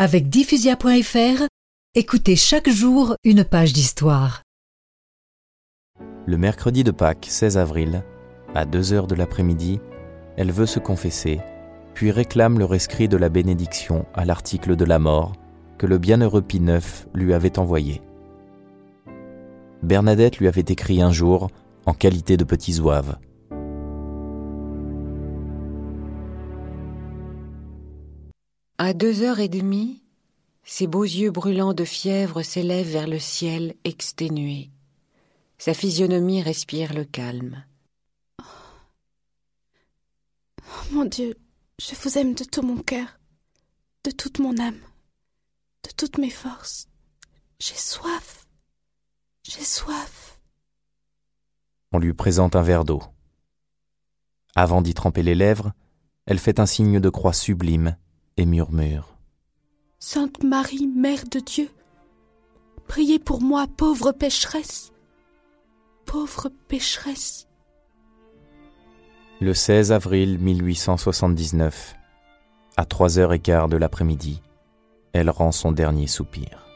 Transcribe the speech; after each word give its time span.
Avec 0.00 0.28
diffusia.fr, 0.28 1.42
écoutez 1.96 2.36
chaque 2.36 2.68
jour 2.68 3.16
une 3.24 3.42
page 3.42 3.72
d'histoire. 3.72 4.42
Le 6.24 6.38
mercredi 6.38 6.84
de 6.84 6.92
Pâques 6.92 7.26
16 7.28 7.58
avril, 7.58 8.04
à 8.54 8.64
2 8.64 8.92
heures 8.92 9.08
de 9.08 9.16
l'après-midi, 9.16 9.80
elle 10.36 10.52
veut 10.52 10.66
se 10.66 10.78
confesser, 10.78 11.40
puis 11.94 12.12
réclame 12.12 12.60
le 12.60 12.64
rescrit 12.64 13.08
de 13.08 13.16
la 13.16 13.28
bénédiction 13.28 14.06
à 14.14 14.24
l'article 14.24 14.76
de 14.76 14.84
la 14.84 15.00
mort 15.00 15.32
que 15.78 15.86
le 15.88 15.98
bienheureux 15.98 16.42
Pie 16.42 16.58
IX 16.58 17.08
lui 17.12 17.34
avait 17.34 17.58
envoyé. 17.58 18.00
Bernadette 19.82 20.38
lui 20.38 20.46
avait 20.46 20.60
écrit 20.60 21.02
un 21.02 21.10
jour 21.10 21.50
en 21.86 21.92
qualité 21.92 22.36
de 22.36 22.44
petit 22.44 22.74
zouave. 22.74 23.18
À 28.80 28.92
deux 28.92 29.22
heures 29.22 29.40
et 29.40 29.48
demie, 29.48 30.04
ses 30.62 30.86
beaux 30.86 31.02
yeux 31.02 31.32
brûlants 31.32 31.74
de 31.74 31.84
fièvre 31.84 32.42
s'élèvent 32.42 32.92
vers 32.92 33.08
le 33.08 33.18
ciel 33.18 33.74
exténué. 33.82 34.70
Sa 35.58 35.74
physionomie 35.74 36.42
respire 36.42 36.94
le 36.94 37.04
calme. 37.04 37.64
Oh, 38.40 38.44
mon 40.92 41.04
Dieu, 41.06 41.36
je 41.80 41.96
vous 41.96 42.18
aime 42.18 42.34
de 42.34 42.44
tout 42.44 42.62
mon 42.62 42.80
cœur, 42.80 43.18
de 44.04 44.12
toute 44.12 44.38
mon 44.38 44.56
âme, 44.58 44.80
de 45.82 45.90
toutes 45.96 46.18
mes 46.18 46.30
forces. 46.30 46.86
J'ai 47.58 47.74
soif, 47.74 48.46
j'ai 49.42 49.64
soif. 49.64 50.38
On 51.90 51.98
lui 51.98 52.14
présente 52.14 52.54
un 52.54 52.62
verre 52.62 52.84
d'eau. 52.84 53.02
Avant 54.54 54.82
d'y 54.82 54.94
tremper 54.94 55.24
les 55.24 55.34
lèvres, 55.34 55.72
elle 56.26 56.38
fait 56.38 56.60
un 56.60 56.66
signe 56.66 57.00
de 57.00 57.10
croix 57.10 57.32
sublime 57.32 57.96
et 58.38 58.46
murmure. 58.46 59.18
Sainte 59.98 60.42
Marie, 60.42 60.86
Mère 60.86 61.24
de 61.30 61.40
Dieu, 61.40 61.68
priez 62.86 63.18
pour 63.18 63.42
moi, 63.42 63.66
pauvre 63.76 64.12
pécheresse. 64.12 64.92
Pauvre 66.06 66.48
pécheresse. 66.68 67.48
Le 69.40 69.52
16 69.52 69.92
avril 69.92 70.38
1879, 70.38 71.96
à 72.76 72.84
trois 72.84 73.18
heures 73.18 73.32
et 73.32 73.40
quart 73.40 73.68
de 73.68 73.76
l'après-midi, 73.76 74.40
elle 75.12 75.30
rend 75.30 75.52
son 75.52 75.72
dernier 75.72 76.06
soupir. 76.06 76.67